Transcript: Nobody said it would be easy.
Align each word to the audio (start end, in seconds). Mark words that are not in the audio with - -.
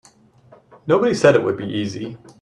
Nobody 0.87 1.13
said 1.13 1.35
it 1.35 1.43
would 1.43 1.57
be 1.57 1.67
easy. 1.67 2.17